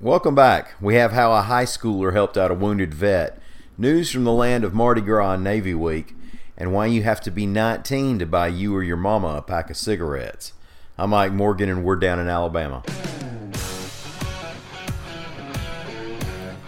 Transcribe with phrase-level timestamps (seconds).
[0.00, 0.74] Welcome back.
[0.80, 3.42] We have how a high schooler helped out a wounded vet,
[3.76, 6.14] news from the land of Mardi Gras and Navy Week,
[6.56, 9.70] and why you have to be 19 to buy you or your mama a pack
[9.70, 10.52] of cigarettes.
[10.96, 12.84] I'm Mike Morgan, and we're down in Alabama.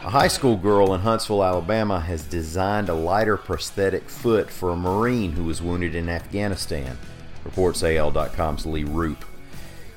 [0.05, 4.77] A high school girl in Huntsville, Alabama has designed a lighter prosthetic foot for a
[4.77, 6.99] Marine who was wounded in Afghanistan,
[7.45, 9.25] reports AL.com's Lee Roop.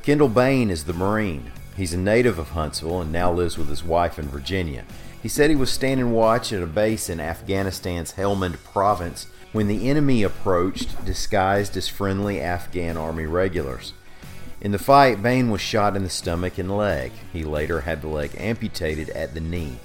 [0.03, 1.51] Kendall Bain is the Marine.
[1.75, 4.85] He's a native of Huntsville and now lives with his wife in Virginia.
[5.21, 9.89] He said he was standing watch at a base in Afghanistan's Helmand province when the
[9.89, 13.93] enemy approached disguised as friendly Afghan army regulars.
[14.61, 17.11] In the fight, Bain was shot in the stomach and leg.
[17.31, 19.77] He later had the leg amputated at the knee.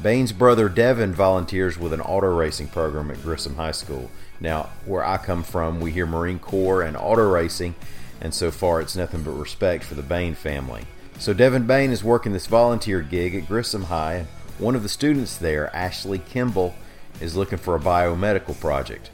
[0.00, 4.10] Bain's brother Devin volunteers with an auto racing program at Grissom High School.
[4.40, 7.74] Now, where I come from, we hear Marine Corps and auto racing,
[8.20, 10.86] and so far it's nothing but respect for the Bain family.
[11.18, 14.26] So Devin Bain is working this volunteer gig at Grissom High,
[14.58, 16.74] one of the students there, Ashley Kimball,
[17.20, 19.10] is looking for a biomedical project.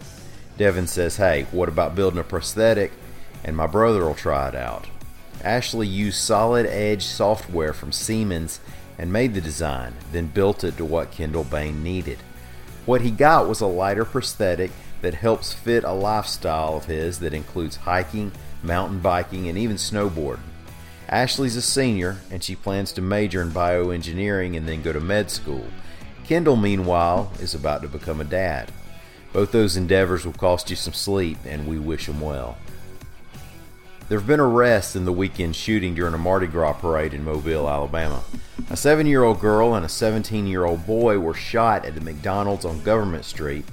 [0.56, 2.92] Devin says, Hey, what about building a prosthetic?
[3.44, 4.86] And my brother will try it out.
[5.44, 8.60] Ashley used solid edge software from Siemens
[8.98, 12.18] and made the design, then built it to what Kendall Bain needed.
[12.84, 14.72] What he got was a lighter prosthetic
[15.02, 18.32] that helps fit a lifestyle of his that includes hiking,
[18.62, 20.40] mountain biking, and even snowboarding.
[21.08, 25.30] Ashley's a senior, and she plans to major in bioengineering and then go to med
[25.30, 25.66] school.
[26.24, 28.70] Kendall, meanwhile, is about to become a dad.
[29.32, 32.58] Both those endeavors will cost you some sleep, and we wish them well.
[34.08, 37.68] There have been arrests in the weekend shooting during a Mardi Gras parade in Mobile,
[37.68, 38.22] Alabama.
[38.70, 42.00] A seven year old girl and a 17 year old boy were shot at the
[42.00, 43.64] McDonald's on Government Street,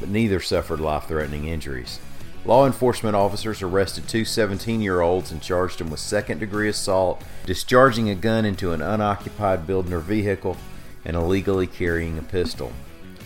[0.00, 1.98] but neither suffered life threatening injuries.
[2.44, 7.22] Law enforcement officers arrested two 17 year olds and charged them with second degree assault,
[7.46, 10.56] discharging a gun into an unoccupied building or vehicle,
[11.04, 12.72] and illegally carrying a pistol.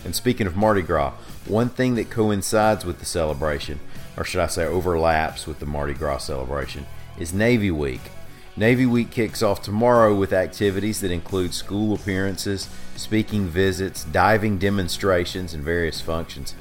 [0.05, 1.13] And speaking of Mardi Gras,
[1.45, 3.79] one thing that coincides with the celebration
[4.19, 6.85] or should I say overlaps with the Mardi Gras celebration,
[7.17, 8.01] is Navy Week.
[8.57, 15.53] Navy Week kicks off tomorrow with activities that include school appearances, speaking visits, diving demonstrations,
[15.53, 16.53] and various functions.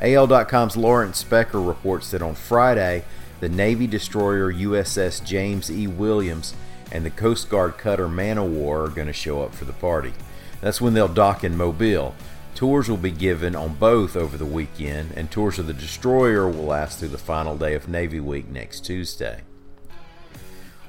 [0.00, 3.04] AL.com's Lawrence Specker reports that on Friday,
[3.40, 5.86] the Navy destroyer USS James E.
[5.86, 6.54] Williams
[6.90, 9.74] and the Coast Guard cutter Man o' War are going to show up for the
[9.74, 10.14] party.
[10.62, 12.14] That's when they'll dock in Mobile.
[12.54, 16.64] Tours will be given on both over the weekend, and tours of the destroyer will
[16.64, 19.42] last through the final day of Navy Week next Tuesday.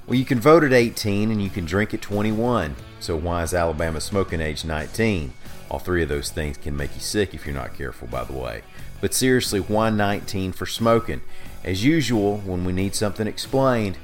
[0.07, 2.75] Well, you can vote at 18 and you can drink at 21.
[2.99, 5.33] So, why is Alabama smoking age 19?
[5.69, 8.33] All three of those things can make you sick if you're not careful, by the
[8.33, 8.63] way.
[8.99, 11.21] But seriously, why 19 for smoking?
[11.63, 13.97] As usual, when we need something explained,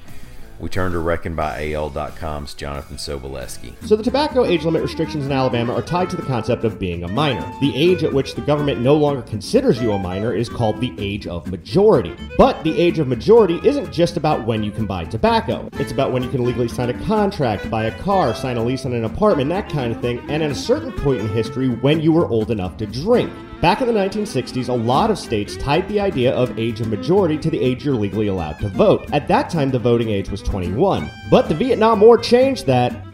[0.60, 3.74] we turn to Reckon by reckonbyal.com's Jonathan Soboleski.
[3.86, 7.04] So the tobacco age limit restrictions in Alabama are tied to the concept of being
[7.04, 7.46] a minor.
[7.62, 10.94] The age at which the government no longer considers you a minor is called the
[10.98, 12.16] age of majority.
[12.38, 15.70] But the age of majority isn't just about when you can buy tobacco.
[15.74, 18.86] It's about when you can legally sign a contract, buy a car, sign a lease
[18.86, 22.02] on an apartment, that kind of thing, and at a certain point in history when
[22.02, 23.32] you were old enough to drink.
[23.60, 27.40] Back in the 1960s, a lot of states tied the idea of age of majority
[27.40, 29.10] to the age you're legally allowed to vote.
[29.12, 31.10] At that time, the voting age was 21.
[31.32, 33.07] But the Vietnam War changed that,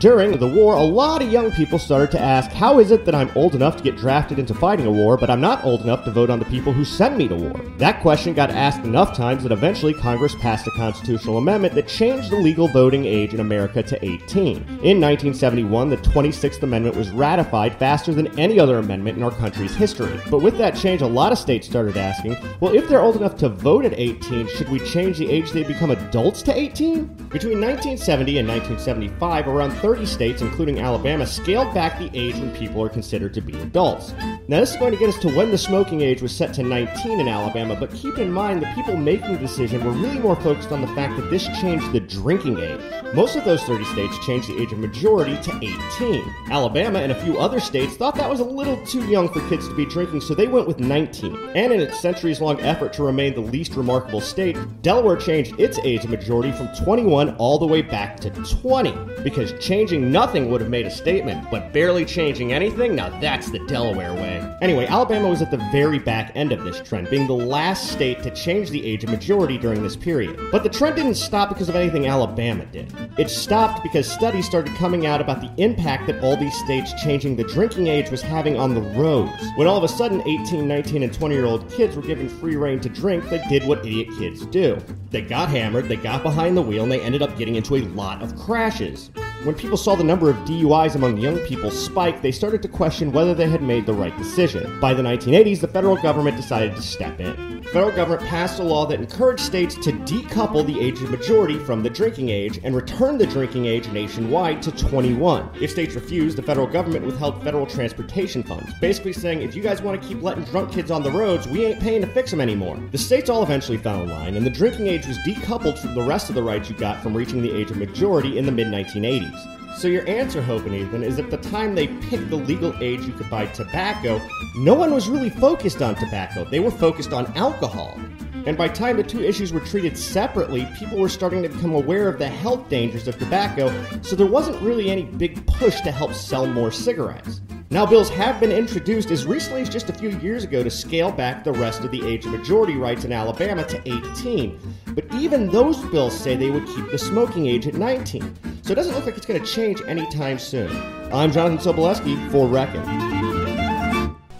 [0.00, 3.14] during the war, a lot of young people started to ask, how is it that
[3.14, 6.06] I'm old enough to get drafted into fighting a war, but I'm not old enough
[6.06, 7.60] to vote on the people who send me to war?
[7.76, 12.30] That question got asked enough times that eventually Congress passed a constitutional amendment that changed
[12.30, 14.56] the legal voting age in America to 18.
[14.56, 19.74] In 1971, the 26th Amendment was ratified faster than any other amendment in our country's
[19.74, 20.18] history.
[20.30, 23.36] But with that change, a lot of states started asking, well, if they're old enough
[23.36, 27.04] to vote at 18, should we change the age they become adults to 18?
[27.28, 32.54] Between 1970 and 1975, around 30 30 states, including Alabama, scaled back the age when
[32.54, 34.12] people are considered to be adults.
[34.46, 36.62] Now, this is going to get us to when the smoking age was set to
[36.62, 40.36] 19 in Alabama, but keep in mind the people making the decision were really more
[40.36, 42.80] focused on the fact that this changed the drinking age.
[43.14, 46.22] Most of those 30 states changed the age of majority to 18.
[46.48, 49.66] Alabama and a few other states thought that was a little too young for kids
[49.68, 51.34] to be drinking, so they went with 19.
[51.56, 55.80] And in its centuries long effort to remain the least remarkable state, Delaware changed its
[55.80, 58.94] age of majority from 21 all the way back to 20.
[59.24, 63.58] Because changing nothing would have made a statement, but barely changing anything, now that's the
[63.60, 64.46] Delaware way.
[64.60, 68.22] Anyway, Alabama was at the very back end of this trend, being the last state
[68.22, 70.38] to change the age of majority during this period.
[70.52, 72.92] But the trend didn't stop because of anything Alabama did.
[73.16, 77.36] It stopped because studies started coming out about the impact that all these states changing
[77.36, 79.42] the drinking age was having on the roads.
[79.56, 82.56] When all of a sudden 18, 19, and 20 year old kids were given free
[82.56, 84.76] reign to drink, they did what idiot kids do.
[85.08, 87.80] They got hammered, they got behind the wheel, and they ended up getting into a
[87.80, 89.10] lot of crashes.
[89.44, 93.10] When people saw the number of DUIs among young people spike, they started to question
[93.10, 94.78] whether they had made the right decision.
[94.80, 97.62] By the 1980s, the federal government decided to step in.
[97.62, 101.58] The federal government passed a law that encouraged states to decouple the age of majority
[101.58, 105.48] from the drinking age and return the drinking age nationwide to 21.
[105.58, 109.80] If states refused, the federal government withheld federal transportation funds, basically saying if you guys
[109.80, 112.42] want to keep letting drunk kids on the roads, we ain't paying to fix them
[112.42, 112.78] anymore.
[112.90, 116.02] The states all eventually fell in line, and the drinking age was decoupled from the
[116.02, 118.66] rest of the rights you got from reaching the age of majority in the mid
[118.66, 119.29] 1980s.
[119.76, 123.02] So your answer, Hope and Ethan, is at the time they picked the legal age
[123.06, 124.20] you could buy tobacco,
[124.56, 126.44] no one was really focused on tobacco.
[126.44, 127.98] They were focused on alcohol.
[128.46, 132.08] And by time the two issues were treated separately, people were starting to become aware
[132.08, 133.72] of the health dangers of tobacco,
[134.02, 137.40] so there wasn't really any big push to help sell more cigarettes.
[137.72, 141.12] Now, bills have been introduced as recently as just a few years ago to scale
[141.12, 144.58] back the rest of the age of majority rights in Alabama to 18.
[144.88, 148.34] But even those bills say they would keep the smoking age at 19.
[148.70, 150.70] So it doesn't look like it's going to change anytime soon.
[151.12, 152.80] I'm Jonathan Soboleski for Reckon.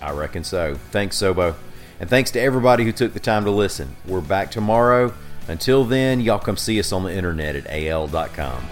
[0.00, 0.77] I reckon so.
[0.93, 1.56] Thanks, Sobo.
[1.99, 3.97] And thanks to everybody who took the time to listen.
[4.06, 5.12] We're back tomorrow.
[5.49, 8.65] Until then, y'all come see us on the internet at al.com.